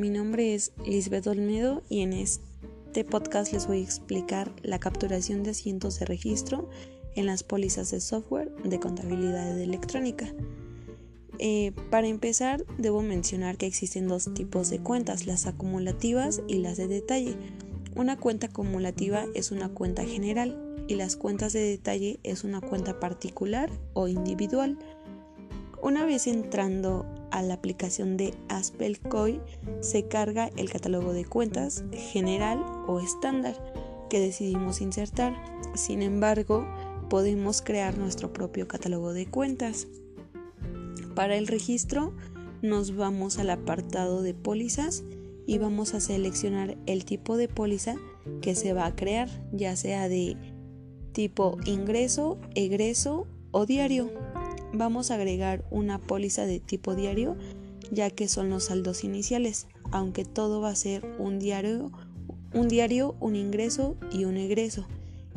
[0.00, 5.42] mi nombre es Lisbeth Olmedo y en este podcast les voy a explicar la capturación
[5.42, 6.70] de asientos de registro
[7.16, 10.32] en las pólizas de software de contabilidad electrónica.
[11.38, 16.78] Eh, para empezar, debo mencionar que existen dos tipos de cuentas, las acumulativas y las
[16.78, 17.36] de detalle.
[17.94, 20.58] Una cuenta acumulativa es una cuenta general
[20.88, 24.78] y las cuentas de detalle es una cuenta particular o individual.
[25.82, 29.40] Una vez entrando a la aplicación de Aspelcoin
[29.80, 33.54] se carga el catálogo de cuentas general o estándar
[34.08, 35.34] que decidimos insertar.
[35.74, 36.66] Sin embargo,
[37.08, 39.86] podemos crear nuestro propio catálogo de cuentas.
[41.14, 42.14] Para el registro
[42.62, 45.04] nos vamos al apartado de pólizas
[45.46, 47.96] y vamos a seleccionar el tipo de póliza
[48.42, 50.36] que se va a crear, ya sea de
[51.12, 54.10] tipo ingreso, egreso o diario.
[54.72, 57.36] Vamos a agregar una póliza de tipo diario
[57.90, 61.90] ya que son los saldos iniciales, aunque todo va a ser un diario,
[62.54, 64.86] un diario, un ingreso y un egreso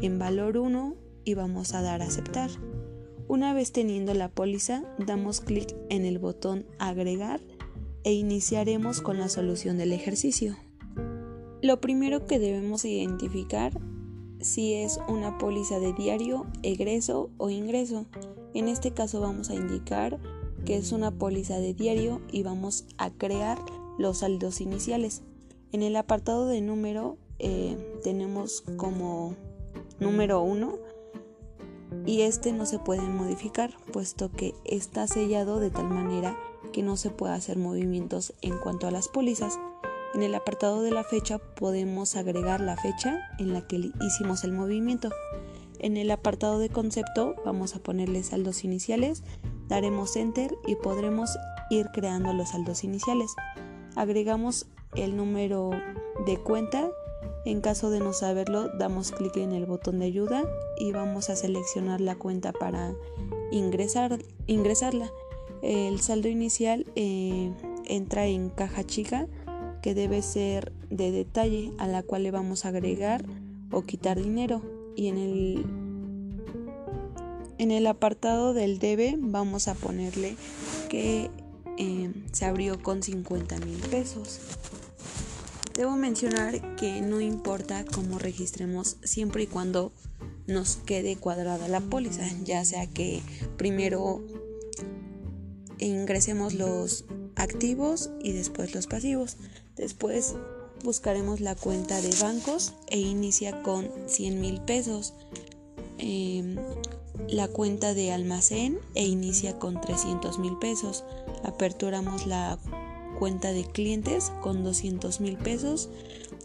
[0.00, 2.50] en valor 1 y vamos a dar a aceptar.
[3.28, 7.40] Una vez teniendo la póliza, damos clic en el botón agregar
[8.04, 10.56] e iniciaremos con la solución del ejercicio.
[11.62, 13.72] Lo primero que debemos identificar
[14.40, 18.06] si es una póliza de diario, egreso o ingreso.
[18.54, 20.18] En este caso vamos a indicar
[20.64, 23.58] que es una póliza de diario y vamos a crear
[23.98, 25.22] los saldos iniciales.
[25.72, 29.34] En el apartado de número eh, tenemos como
[30.00, 30.78] número 1
[32.06, 36.36] y este no se puede modificar puesto que está sellado de tal manera
[36.72, 39.58] que no se puede hacer movimientos en cuanto a las pólizas.
[40.14, 44.52] En el apartado de la fecha podemos agregar la fecha en la que hicimos el
[44.52, 45.10] movimiento.
[45.82, 49.24] En el apartado de concepto vamos a ponerle saldos iniciales,
[49.68, 51.36] daremos enter y podremos
[51.70, 53.34] ir creando los saldos iniciales.
[53.96, 55.70] Agregamos el número
[56.24, 56.88] de cuenta
[57.44, 60.44] en caso de no saberlo, damos clic en el botón de ayuda
[60.78, 62.94] y vamos a seleccionar la cuenta para
[63.50, 65.10] ingresar, ingresarla.
[65.60, 67.52] El saldo inicial eh,
[67.86, 69.26] entra en caja chica
[69.82, 73.24] que debe ser de detalle a la cual le vamos a agregar
[73.72, 74.62] o quitar dinero
[74.96, 75.64] y en el
[77.58, 80.36] en el apartado del debe vamos a ponerle
[80.88, 81.30] que
[81.78, 84.40] eh, se abrió con 50 mil pesos
[85.74, 89.90] Debo mencionar que no importa cómo registremos siempre y cuando
[90.46, 93.22] nos quede cuadrada la póliza, ya sea que
[93.56, 94.22] primero
[95.78, 99.38] ingresemos los activos y después los pasivos.
[99.74, 100.34] Después
[100.82, 105.14] buscaremos la cuenta de bancos e inicia con 100 mil pesos.
[105.98, 106.56] Em,
[107.28, 111.04] la cuenta de almacén e inicia con 300 mil pesos.
[111.44, 112.58] Aperturamos la
[113.18, 115.88] cuenta de clientes con 200 mil pesos,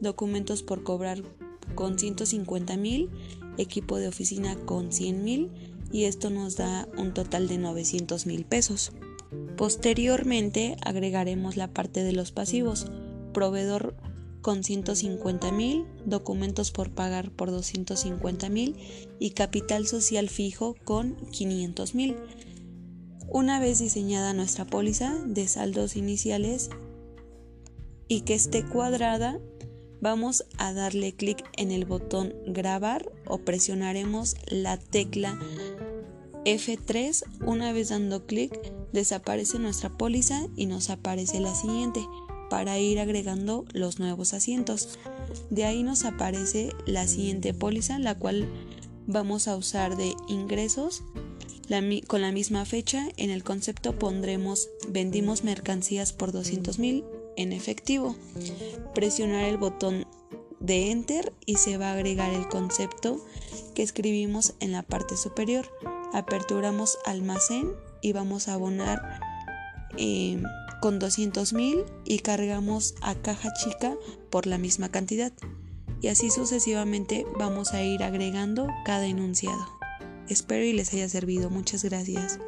[0.00, 1.22] documentos por cobrar
[1.74, 3.10] con 150 mil,
[3.56, 5.50] equipo de oficina con 100 mil
[5.90, 8.92] y esto nos da un total de 900 mil pesos.
[9.56, 12.86] Posteriormente agregaremos la parte de los pasivos,
[13.32, 13.94] proveedor
[14.46, 18.76] con 150 mil, documentos por pagar por 250 mil
[19.18, 22.16] y capital social fijo con 500 mil.
[23.26, 26.70] Una vez diseñada nuestra póliza de saldos iniciales
[28.06, 29.40] y que esté cuadrada,
[30.00, 35.40] vamos a darle clic en el botón grabar o presionaremos la tecla
[36.44, 37.24] F3.
[37.44, 38.52] Una vez dando clic,
[38.92, 42.06] desaparece nuestra póliza y nos aparece la siguiente
[42.48, 44.98] para ir agregando los nuevos asientos.
[45.50, 48.48] De ahí nos aparece la siguiente póliza, la cual
[49.06, 51.02] vamos a usar de ingresos
[52.06, 57.04] con la misma fecha, en el concepto pondremos vendimos mercancías por 200 mil
[57.36, 58.14] en efectivo.
[58.94, 60.06] Presionar el botón
[60.60, 63.20] de Enter y se va a agregar el concepto
[63.74, 65.66] que escribimos en la parte superior.
[66.12, 69.20] Aperturamos almacén y vamos a abonar
[69.98, 70.44] em,
[70.86, 73.96] con 200 mil y cargamos a caja chica
[74.30, 75.32] por la misma cantidad.
[76.00, 79.66] Y así sucesivamente vamos a ir agregando cada enunciado.
[80.28, 81.50] Espero y les haya servido.
[81.50, 82.38] Muchas gracias.